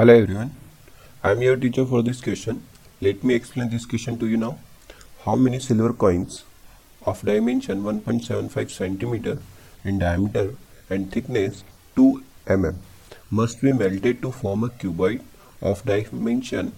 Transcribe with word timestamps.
Hello 0.00 0.14
everyone, 0.14 0.52
I 1.22 1.32
am 1.32 1.42
your 1.42 1.56
teacher 1.56 1.84
for 1.84 2.02
this 2.02 2.22
question. 2.22 2.62
Let 3.02 3.22
me 3.22 3.34
explain 3.34 3.68
this 3.68 3.84
question 3.84 4.18
to 4.20 4.26
you 4.26 4.38
now. 4.38 4.58
How 5.24 5.34
many 5.36 5.58
silver 5.58 5.92
coins 5.92 6.42
of 7.04 7.20
dimension 7.20 7.82
1.75 7.82 8.70
centimeter 8.70 9.36
in 9.84 9.98
diameter 9.98 10.54
and 10.88 11.12
thickness 11.12 11.64
2 11.96 12.22
mm 12.46 12.76
must 13.30 13.60
be 13.60 13.74
melted 13.74 14.22
to 14.22 14.30
form 14.30 14.64
a 14.64 14.70
cuboid 14.70 15.20
of 15.60 15.84
dimension 15.84 16.72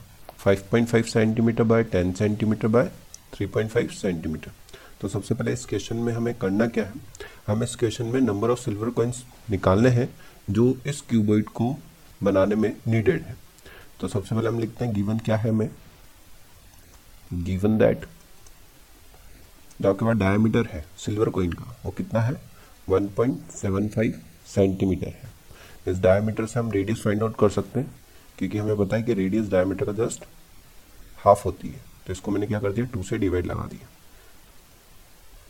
5.5 0.44 1.08
centimeter 1.08 1.62
by 1.62 1.84
10 1.84 2.16
centimeter 2.16 2.68
by 2.68 2.84
3.5 3.38 3.94
centimeter. 4.00 4.50
तो 5.00 5.08
सबसे 5.08 5.34
पहले 5.34 5.52
इस 5.52 5.64
question 5.66 5.96
में 6.08 6.12
हमें 6.12 6.34
करना 6.42 6.66
क्या 6.74 6.84
है 6.84 7.00
हमें 7.46 7.66
इस 7.66 7.76
क्वेश्चन 7.76 8.12
में 8.14 8.20
नंबर 8.20 8.50
ऑफ़ 8.50 8.60
सिल्वर 8.64 8.90
कॉइन्स 8.98 9.24
निकालने 9.50 9.90
हैं 10.00 10.08
जो 10.50 10.68
इस 10.86 11.00
क्यूबॉइड 11.08 11.48
को 11.60 11.72
बनाने 12.22 12.54
में 12.54 12.76
नीडेड 12.86 13.22
है। 13.22 13.36
तो 14.00 14.08
सबसे 14.08 14.34
पहले 14.34 14.48
हम 14.48 14.58
लिखते 14.58 14.84
हैं 14.84 14.94
गिवन 14.94 15.18
क्या 15.18 15.36
है 15.36 15.50
हमें? 15.50 15.70
गिवन 17.32 17.78
दैट 17.78 18.06
आपके 19.86 20.04
पास 20.04 20.16
डायमीटर 20.16 20.66
है 20.66 20.86
सिल्वर 20.96 21.28
कोइन 21.28 21.52
का, 21.52 21.76
वो 21.84 21.90
कितना 21.90 22.20
है? 22.20 22.42
1.75 22.90 24.14
सेंटीमीटर 24.46 25.06
है। 25.06 25.30
इस 25.88 25.98
डायमीटर 25.98 26.46
से 26.46 26.60
हम 26.60 26.70
रेडियस 26.70 27.02
फाइंड 27.02 27.22
आउट 27.22 27.36
कर 27.38 27.50
सकते 27.50 27.80
हैं, 27.80 27.94
क्योंकि 28.38 28.58
हमें 28.58 28.76
पता 28.76 28.96
है 28.96 29.02
कि 29.02 29.14
रेडियस 29.14 29.48
डायमीटर 29.48 29.84
का 29.84 29.92
जस्ट 29.92 30.24
हाफ़ 31.16 31.44
होती 31.44 31.68
है। 31.68 31.80
तो 32.06 32.12
इसको 32.12 32.30
मैंने 32.30 32.46
क्या 32.46 32.60
कर 32.60 32.72
दिया? 32.72 32.86
टू 32.86 33.02
से 33.02 33.18
डिवाइड 33.18 33.46
लगा 33.46 33.66
दिया। 33.66 33.88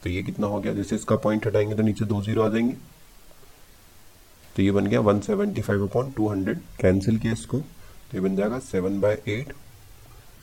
तो 0.02 0.10
ये 0.10 0.22
कितना 0.22 0.46
हो 0.46 0.60
गया? 0.60 0.74
जैसे 0.74 0.96
इसका 0.96 1.16
पॉइंट 1.16 1.46
हटाएँगे 1.46 1.74
तो 1.74 1.82
नीचे 1.82 2.04
दो 2.04 2.22
ज़ीरो 2.22 2.42
आ 2.42 2.48
जाएँगे। 2.48 2.91
तो 4.56 4.62
ये 4.62 4.70
बन 4.70 4.86
गया 4.86 5.00
175 5.00 5.22
seventy 5.26 5.60
five 5.60 5.86
upon 5.86 6.10
two 6.12 6.28
hundred. 6.28 6.58
Cancel 6.80 7.18
किया 7.18 7.32
इसको 7.32 7.58
तो 7.58 8.14
ये 8.14 8.20
बन 8.20 8.36
जाएगा 8.36 8.58
सेवन 8.60 9.00
बाय 9.00 9.18
एट 9.28 9.52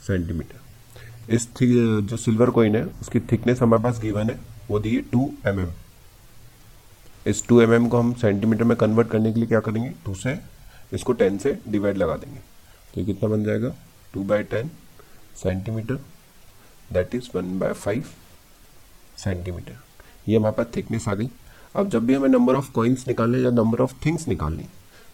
सेंटीमीटर। 0.08 1.34
इस 1.34 1.48
जो 1.62 2.18
सिल्वर 2.18 2.50
कॉइन 2.50 2.76
है, 2.76 2.84
उसकी 3.02 3.20
थिकनेस 3.22 3.62
हमारे 3.62 3.84
पास 3.84 4.00
गिवन 4.02 4.30
है, 4.30 4.40
वो 4.70 4.80
दी 4.80 4.96
है 4.96 5.02
टू 5.12 5.32
एम 5.48 5.64
mm. 5.64 5.72
इस 7.28 7.48
टू 7.48 7.60
एम 7.62 7.76
mm 7.76 7.90
को 7.92 8.00
हम 8.00 8.14
सेंटीमीटर 8.14 8.64
में 8.64 8.76
कन्वर्ट 8.78 9.10
करने 9.10 9.34
के 9.34 9.40
लिए 9.40 9.48
क्या 9.48 9.60
करेंगे? 9.60 9.90
टू 10.06 10.16
से, 10.16 10.38
इसको 10.94 11.14
टेन 11.14 11.38
से 11.38 11.58
डिवाइड 11.68 11.98
लगा 11.98 12.16
देंगे। 12.16 12.40
तो 12.94 13.00
ये 13.02 13.06
कितना 13.06 13.30
बन 13.30 13.44
जाएगा? 13.44 13.74
Two 14.14 14.24
by 14.24 14.44
ten 14.44 14.72
centimetre. 15.44 16.00
That 16.94 17.16
is 17.16 17.30
one 17.36 17.60
by 17.60 17.74
five 17.74 18.04
centimetre. 19.18 19.78
ये 20.28 20.38
हमारे 20.38 20.56
पास 20.56 20.76
थिकनेस 20.76 21.08
आ 21.08 21.14
गई। 21.14 21.30
अब 21.76 21.90
जब 21.90 22.06
भी 22.06 22.14
हमें 22.14 22.30
नंबर 22.30 22.56
ऑफ़ 22.56 22.72
कॉइन्स 22.72 23.08
निकालने 23.08 23.38
या 23.38 23.50
नंबर 23.52 23.82
ऑफ़ 23.82 23.94
थिंग्स 24.06 24.28
निकालनी 24.28 24.66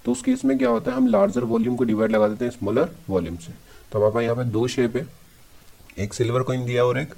तो 0.05 0.11
उस 0.11 0.21
केस 0.21 0.43
में 0.45 0.57
क्या 0.57 0.69
होता 0.69 0.91
है, 0.91 0.97
हम 0.97 1.07
लार्जर 1.07 1.43
वॉल्यूम 1.43 1.75
को 1.75 1.83
डिवाइड 1.83 2.11
लगा 2.11 2.27
देते 2.27 2.45
हैं 2.45 2.51
स्मॉलर 2.51 2.89
वॉल्यूम 3.09 3.37
से। 3.37 3.51
तो 3.91 3.99
हमारे 3.99 4.13
पास 4.13 4.23
यहाँ 4.23 4.35
पे 4.35 4.43
दो 4.43 4.67
शेप 4.67 4.95
है। 4.95 5.07
एक 5.97 6.13
सिल्वर 6.13 6.43
कॉइन 6.43 6.65
दिया 6.65 6.83
और 6.85 6.99
एक 6.99 7.13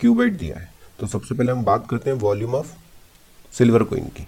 क्यूबेट 0.00 0.32
दिया 0.32 0.58
है। 0.58 0.70
तो 1.00 1.06
सबसे 1.06 1.34
पहले 1.34 1.52
हम 1.52 1.64
बात 1.64 1.86
करते 1.90 2.10
हैं 2.10 2.16
वॉल्यूम 2.16 2.54
ऑफ़ 2.54 2.74
सिल्वर 3.52 3.82
कॉइन 3.82 4.04
की। 4.08 4.26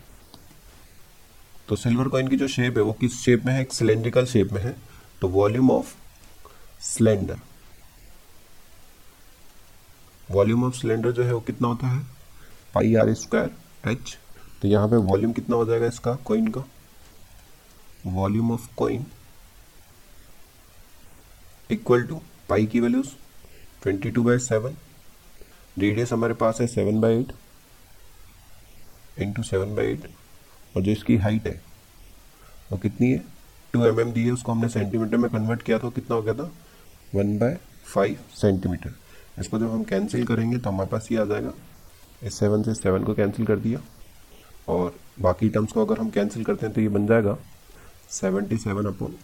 तो 1.69 1.77
सिल्वर 1.77 2.09
कॉइन 2.09 2.29
की 2.29 2.37
जो 2.37 2.49
शेप 2.49 2.77
है, 2.77 2.83
वो 2.83 2.93
किस 2.93 3.21
शेप 3.21 3.45
में 3.47 3.53
है? 3.53 3.61
एक 3.61 3.73
सिलेंड्रिकल 3.73 4.27
शेप 4.27 4.53
में 4.53 4.61
है। 4.63 4.75
तो 5.21 5.29
volume 5.29 5.71
of 5.71 5.95
cylinder 6.81 7.39
volume 10.29 10.65
of 10.65 10.75
cylinder 10.75 11.13
जो 11.13 11.23
है, 11.23 11.33
वो 11.35 11.41
कितना 11.41 11.69
होता 11.69 11.87
है? 11.87 12.03
पाई 12.75 12.95
आर 12.95 13.13
स्क्वायर 13.15 13.91
एच 13.91 14.17
तो 14.63 14.69
यहाँ 14.69 14.89
पे 14.89 14.97
वॉल्यूम 14.97 15.33
कितना 15.33 15.57
हो 15.57 15.65
जाएगा 15.65 15.87
इसका? 15.87 16.15
कॉइन 16.25 16.49
का। 16.49 16.65
Volume 18.07 18.53
of 18.53 18.69
coin 18.77 19.05
equal 21.71 22.03
to 22.03 22.21
pi 22.49 22.67
की 22.67 22.81
values 22.81 23.09
22 23.83 24.15
two 24.15 24.23
by 24.23 24.39
seven 24.39 24.77
radius 25.79 26.13
हमारे 26.13 26.35
पास 26.35 26.61
है 26.61 26.67
seven 26.67 27.01
by 27.01 27.19
eight 27.19 27.33
into 29.19 29.43
seven 29.43 29.75
by 29.77 29.87
eight 29.87 30.09
और 30.77 30.83
जो 30.83 30.91
इसकी 30.93 31.17
हाइट 31.17 31.47
है, 31.47 31.61
वो 32.73 32.79
कितनी 32.79 33.11
है? 33.11 33.23
टू 33.73 33.85
एम 33.87 34.01
एम 34.01 34.13
दी 34.13 34.25
है, 34.25 34.33
उसको 34.33 34.53
हमने 34.53 34.69
सेंटीमीटर 34.69 35.17
में 35.17 35.31
कन्वर्ट 35.31 35.63
किया 35.63 35.79
तो 35.79 35.91
कितना 35.91 36.17
हो 36.17 36.23
गया 36.23 36.35
था? 36.35 36.51
वन 37.15 37.39
बाय 37.39 37.59
फाइव 37.85 38.19
सेंटीमीटर 38.35 38.95
इसको 39.41 39.59
जब 39.59 39.71
हम 39.71 39.83
कैंसिल 39.85 40.27
करेंगे 40.27 40.59
तो 40.59 40.71
हमारे 40.71 40.91
पास 40.91 41.09
ये 41.13 41.19
आ 41.19 41.25
जाएगा। 41.25 41.53
इस 42.23 42.39
सेवन 42.39 42.63
से 42.63 42.75
सेवन 42.75 43.05
को 43.05 43.15
कैंसिल 43.15 43.47
कर 43.47 43.59
दिया। 43.59 43.81
और 44.69 44.99
बाकी 45.21 45.49
टर्म्स 45.49 45.73
को 45.73 45.85
अगर 45.87 46.01
हम 46.01 46.11
कैंसिल 46.11 46.45
करते 46.45 46.67
हैं 46.67 46.75
तो 46.75 46.81
ये 46.81 46.89
बन 46.89 47.07
जाएगा 47.07 47.37
seventy 48.11 48.57
seven 48.57 48.87
upon 48.87 49.17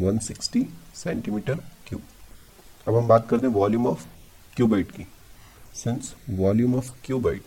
one 0.00 0.18
sixty 0.18 0.66
centimetre 0.94 1.54
cube 1.88 2.02
अब 2.88 2.96
हम 2.96 3.08
बात 3.08 3.28
करते 3.28 3.46
हैं 3.46 3.54
वॉल्यूम 3.54 3.86
ऑफ़ 3.86 4.06
क्यूबाइट 4.56 4.90
की. 4.90 5.06
Since 5.74 6.14
volume 6.30 6.74
of 6.74 6.90
cuboid 7.04 7.42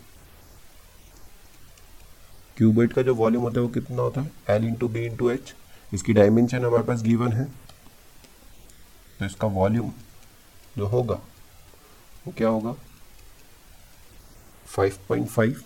cuboid 2.57 2.93
का 2.93 3.01
जो 3.01 3.15
वॉल्यूम 3.15 3.43
होता 3.43 3.59
है 3.59 3.65
वो 3.65 3.71
कितना 3.73 4.01
होता 4.01 4.21
है? 4.21 4.31
L 4.49 4.65
into 4.65 4.87
B 4.87 5.05
into 5.05 5.29
H 5.29 5.53
इसकी 5.93 6.13
डायमेंशन 6.13 6.65
हमारे 6.65 6.83
पास 6.83 7.01
गिवन 7.01 7.33
है। 7.33 7.45
तो 9.19 9.25
इसका 9.25 9.47
वॉल्यूम 9.47 9.91
जो 10.77 10.87
होगा, 10.87 11.15
वो 12.27 12.33
क्या 12.37 12.47
होगा? 12.47 12.73
5.5 14.75 14.97
point 15.07 15.27
five 15.27 15.61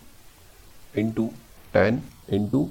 into 0.97 1.29
ten 1.73 2.01
into 2.29 2.69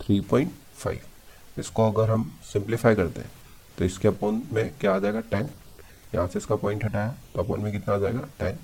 three 0.00 0.20
point 0.20 0.52
five 0.74 1.60
इसको 1.60 1.90
अगर 1.90 2.10
हम 2.10 2.30
सिंप्लीफाई 2.52 2.94
करते 2.94 3.20
हैं 3.20 3.30
तो 3.78 3.84
इसके 3.84 4.08
अपॉन 4.08 4.42
में 4.52 4.70
क्या 4.80 4.94
आ 4.94 4.98
जाएगा? 4.98 5.20
टेन 5.20 5.48
यहाँ 6.14 6.26
से 6.28 6.38
इसका 6.38 6.56
पॉइंट 6.56 6.84
हटाया 6.84 7.14
तो 7.34 7.42
अपॉन 7.42 7.60
में 7.60 7.72
कितना 7.72 7.94
आ 7.94 7.98
जाएगा? 7.98 8.20
टेन 8.38 8.58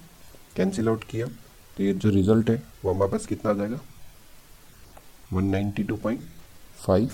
कैंसिल 0.56 0.88
आउट 0.88 1.04
किया 1.04 1.26
तो 1.76 1.82
ये 1.82 1.92
जो 1.94 2.10
रिज़ल्ट 2.10 2.50
है, 2.50 2.62
वो 2.84 2.92
हमारे 2.92 3.12
पास 3.12 3.26
कितना 3.26 3.50
आ 3.50 3.54
जाएगा? 3.54 3.80
192.5 5.34 7.10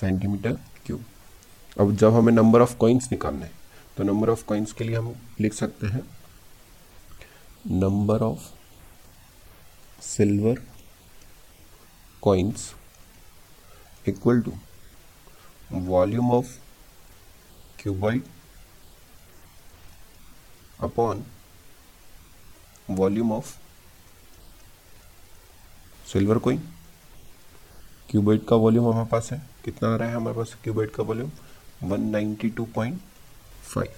सेंटीमीटर 0.00 0.52
क्यूब 0.86 1.04
अब 1.80 1.94
जब 1.96 2.14
हमें 2.14 2.32
नंबर 2.32 2.60
ऑफ़ 2.60 2.76
कॉइन्स 2.76 3.10
निकालने 3.12 3.44
है 3.44 3.50
तो 3.96 4.04
नंबर 4.04 4.30
ऑफ़ 4.30 4.44
कॉइन्स 4.44 4.72
के 4.72 4.84
लिए 4.84 4.96
हम 4.96 5.14
लिख 5.40 5.54
सकते 5.54 5.86
हैं 5.86 6.02
number 7.66 8.22
of 8.22 8.40
silver 10.02 10.62
coins 12.22 12.74
equal 14.08 14.40
to 14.40 14.52
volume 15.72 16.32
of 16.32 16.46
cuboid 17.82 18.22
upon 20.80 21.24
volume 22.90 23.32
of 23.32 23.56
silver 26.12 26.38
coin 26.38 26.62
cuboid 28.10 28.46
का 28.48 28.56
वॉल्यूम 28.56 28.88
हमारे 28.88 29.06
पास 29.06 29.28
है। 29.32 29.42
कितना 29.64 29.94
आ 29.94 29.96
रहा 29.96 30.08
है 30.08 30.14
हमारे 30.14 30.36
पास 30.36 30.56
क्यूबाइट 30.62 30.94
का 30.94 31.02
वॉल्यूम 31.02 31.30
192.5 31.84 33.88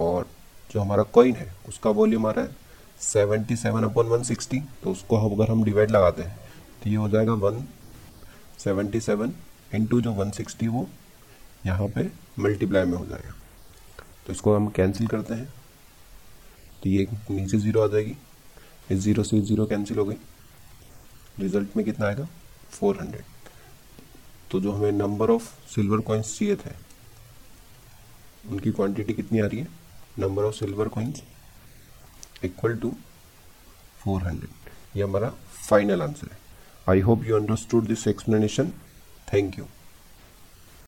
और 0.00 0.28
जो 0.70 0.80
हमारा 0.80 1.02
कॉइन 1.02 1.36
है, 1.36 1.54
उसका 1.68 1.90
वॉल्यूम 1.90 2.26
आ 2.26 2.30
रहा 2.30 2.44
है 2.44 2.56
77 3.00 3.56
सेवन 3.56 3.84
अपॉन 3.84 4.06
वन 4.06 4.22
तो 4.82 4.90
उसको 4.90 5.30
अगर 5.30 5.50
हम 5.50 5.64
डिवाइड 5.64 5.90
लगाते 5.90 6.22
हैं 6.22 6.45
तो 6.86 6.90
ये 6.90 6.96
हो 6.96 7.08
जाएगा 7.08 7.32
177 7.32 7.62
सेवेंटी 8.58 9.00
सेवन 9.00 9.32
इंटू 9.74 10.00
जो 10.00 10.10
160 10.14 10.68
वो 10.68 10.88
यहाँ 11.66 11.88
पे 11.88 12.02
मल्टीप्लाई 12.38 12.84
में 12.84 12.96
हो 12.98 13.06
जाएगा। 13.06 13.32
तो 14.26 14.32
इसको 14.32 14.54
हम 14.56 14.68
कैंसिल 14.68 15.06
करते 15.06 15.34
हैं। 15.34 15.46
तो 16.82 16.88
ये 16.88 17.06
नीचे 17.30 17.58
ज़ीरो 17.58 17.82
आ 17.82 17.86
जाएगी। 17.86 18.14
इस 18.90 18.98
ज़ीरो 18.98 19.22
से 19.22 19.40
ज़ीरो 19.40 19.66
कैंसिल 19.66 19.98
हो 19.98 20.04
गई। 20.04 20.16
रिज़ल्ट 21.38 21.76
में 21.76 21.84
कितना 21.84 22.06
आएगा? 22.06 22.28
400 22.72 23.24
तो 24.50 24.60
जो 24.60 24.72
हमें 24.72 24.92
नंबर 24.92 25.30
ऑफ़ 25.30 25.50
सिल्वर 25.74 26.00
कॉइन्स 26.00 26.38
चाहिए 26.38 26.56
थे, 26.56 26.74
उनकी 28.50 28.70
क्वांटिटी 28.70 29.12
कितनी 29.14 29.40
आ 29.40 29.46
रही 29.46 29.58
है? 29.58 29.68
Number 30.18 30.44
of 30.44 30.54
silver 30.54 30.88
coins 30.88 31.22
equal 32.44 32.76
to 32.76 32.94
400 34.06 34.48
ये 34.96 35.02
हमारा 35.02 35.34
फाइनल 35.68 36.02
आंसर 36.02 36.26
है। 36.32 36.44
I 36.86 37.00
hope 37.00 37.26
you 37.26 37.36
understood 37.36 37.86
this 37.86 38.06
explanation. 38.06 38.72
Thank 39.26 39.56
you. 39.56 39.68